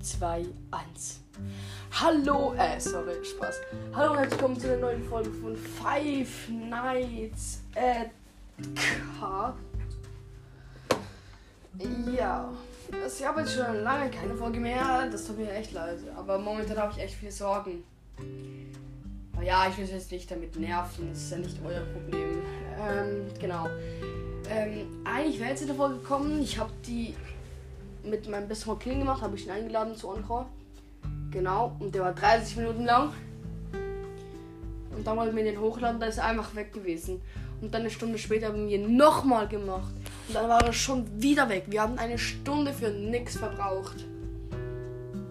[0.00, 1.20] 2, 1.
[1.92, 3.56] Hallo, äh, sorry, Spaß.
[3.94, 8.10] Hallo und herzlich willkommen zu einer neuen Folge von Five Nights at
[9.18, 9.56] Car.
[12.16, 12.52] Ja,
[13.02, 15.08] also ich habe jetzt schon lange keine Folge mehr.
[15.10, 15.98] Das tut mir echt leid.
[16.16, 17.82] Aber momentan habe ich echt viele Sorgen.
[19.34, 21.08] Aber ja, ich will jetzt nicht damit nerven.
[21.10, 22.42] Das ist ja nicht euer Problem.
[22.78, 23.66] Ähm, genau.
[24.48, 26.42] Ähm, eigentlich wäre jetzt in der Folge gekommen.
[26.42, 27.14] Ich habe die
[28.04, 30.46] mit meinem besten Freund Kling gemacht, habe ich ihn eingeladen zu Encore.
[31.30, 33.12] Genau, und der war 30 Minuten lang.
[34.96, 37.20] Und dann wollten wir den hochladen, da ist er einfach weg gewesen.
[37.60, 39.92] Und dann eine Stunde später haben wir ihn nochmal gemacht.
[40.28, 41.64] Und dann war er schon wieder weg.
[41.66, 44.04] Wir haben eine Stunde für nichts verbraucht.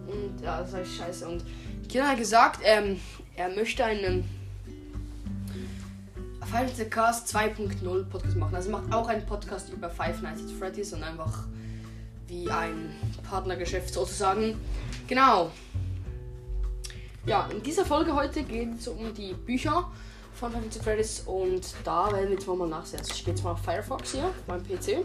[0.06, 1.28] Und ja, das war scheiße.
[1.28, 1.44] Und
[1.88, 3.00] Kinder hat gesagt, ähm,
[3.36, 4.24] er möchte einen
[6.54, 8.54] Final Cast 2.0 Podcast machen.
[8.54, 11.44] Also macht auch einen Podcast über Five Nights at Freddy's und einfach
[12.26, 12.94] wie ein
[13.28, 14.56] Partnergeschäft sozusagen.
[15.06, 15.50] Genau.
[17.26, 19.90] Ja, in dieser Folge heute geht es um die Bücher
[20.34, 23.00] von Five Nights Freddy's und da werden wir jetzt mal nachsehen.
[23.00, 25.04] Also ich gehe jetzt mal auf Firefox hier, meinem PC.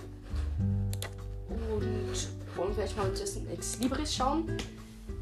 [1.50, 4.58] Und wollen vielleicht mal zuerst in Ex Libris schauen.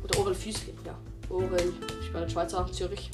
[0.04, 0.98] Oder Orel Füßli, ja.
[1.30, 3.12] Orel, ich bin in Schweizer, Zürich.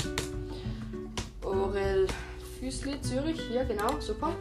[1.43, 2.07] Orel
[2.59, 4.33] Füßli, Zürich, hier, genau, super.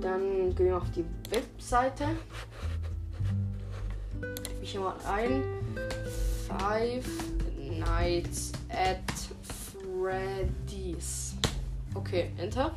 [0.00, 2.04] Dann gehen wir auf die Webseite
[4.62, 5.42] ich mal ein.
[6.46, 7.06] Five
[7.58, 8.98] Nights at
[9.82, 11.34] Freddy's.
[11.94, 12.76] Okay, Enter.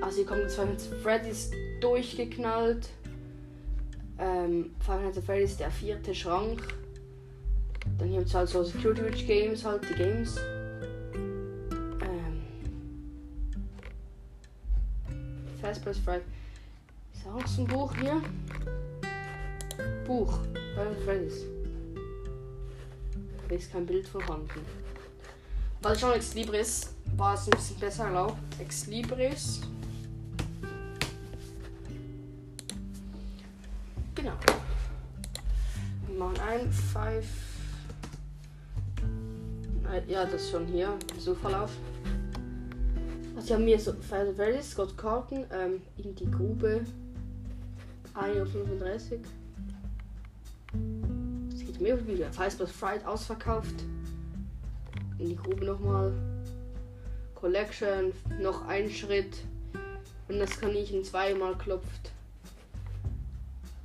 [0.00, 2.88] Also hier kommt jetzt Five Nights Freddy's durchgeknallt.
[4.18, 6.74] Ähm, Five Nights at Freddy's der vierte Schrank.
[7.98, 10.36] Dann hier es halt so Security Witch Games, halt die Games.
[11.14, 12.42] Ähm.
[15.60, 16.22] Fast Press Friday.
[17.12, 18.20] Ist auch so ein Buch hier.
[20.04, 20.38] Buch.
[21.04, 21.44] Freddy's.
[23.48, 24.60] Da ist kein Bild vorhanden.
[25.80, 28.38] Weil schon Ex Libris war es ein bisschen besser erlaubt.
[28.58, 29.60] Ex Libris.
[34.14, 34.32] Genau.
[36.08, 37.26] Wir machen ein Five.
[40.08, 40.98] Ja, das schon hier.
[41.18, 41.70] So Verlauf.
[43.36, 46.84] Also, wir haben hier so Final Freddy's, Scott Carton, ähm, in die Grube.
[48.14, 49.18] 1.35 Uhr.
[51.74, 52.32] Es gibt mehrere Bücher.
[52.32, 53.74] Fightbus Fright ausverkauft.
[55.18, 56.12] In die Grube nochmal.
[57.34, 58.12] Collection.
[58.40, 59.38] Noch ein Schritt.
[60.28, 62.12] Wenn das Kaninchen zweimal klopft.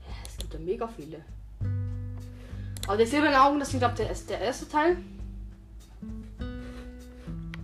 [0.07, 1.25] Ja, es gibt ja mega viele.
[2.85, 4.97] Aber die silbernen Augen, das sind glaube ich der, der erste Teil.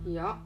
[0.08, 0.40] Ja.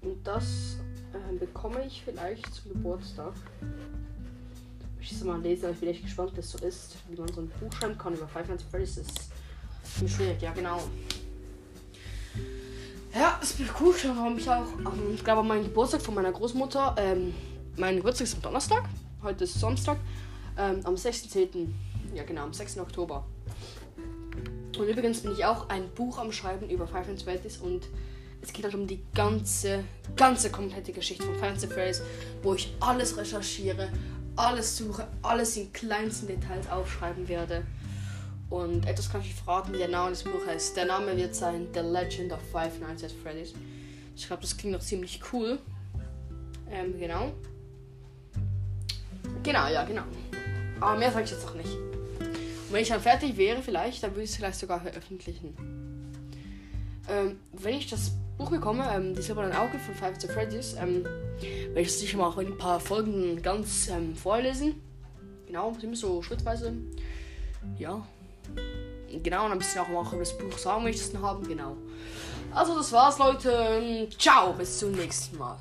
[0.00, 0.78] Und das
[1.12, 3.34] äh, bekomme ich vielleicht zum Geburtstag
[5.04, 7.32] ich es mal lesen, aber ich bin echt gespannt, wie das so ist, wie man
[7.32, 8.94] so ein Buch schreiben kann über Five Nights at Freddy's.
[8.96, 10.80] Das ist schwierig, ja genau.
[13.14, 13.94] Ja, das ist cool.
[13.96, 14.66] Ich habe mich auch,
[15.14, 16.96] ich glaube, mein Geburtstag von meiner Großmutter.
[16.98, 17.32] Ähm,
[17.76, 18.84] mein Geburtstag ist am Donnerstag.
[19.22, 19.98] Heute ist Samstag.
[20.58, 21.72] Ähm, am 16.
[22.14, 22.78] Ja, genau, am 6.
[22.78, 23.24] Oktober.
[24.76, 27.86] Und übrigens bin ich auch ein Buch am Schreiben über Five Nights at Freddy's und
[28.42, 29.84] es geht halt um die ganze,
[30.16, 32.02] ganze komplette Geschichte von at Freddy's,
[32.42, 33.90] wo ich alles recherchiere,
[34.36, 37.62] alles suche, alles in kleinsten Details aufschreiben werde.
[38.50, 40.76] Und etwas kann ich verraten, wie der Name des Buches heißt.
[40.76, 43.54] Der Name wird sein The Legend of Five Nights at Freddy's.
[44.16, 45.58] Ich glaube, das klingt noch ziemlich cool.
[46.70, 47.32] Ähm, genau.
[49.42, 50.04] Genau, ja, genau.
[50.80, 51.72] Aber mehr sage ich jetzt noch nicht.
[51.72, 55.54] Und wenn ich dann fertig wäre, vielleicht, dann würde ich es vielleicht sogar veröffentlichen.
[57.08, 61.04] Ähm, wenn ich das Buch bekomme, ähm, Die silbernen Auge von Five to Freddy's, ähm,
[61.04, 64.80] werde ich sicher mal auch in ein paar Folgen ganz ähm, vorlesen.
[65.46, 66.72] Genau, so schrittweise.
[67.78, 68.04] Ja.
[69.22, 71.46] Genau, und ein bisschen auch mal über das Buch sagen, wenn ich das noch haben.
[71.46, 71.76] Genau.
[72.52, 74.08] Also, das war's, Leute.
[74.18, 75.56] Ciao, bis zum nächsten Mal.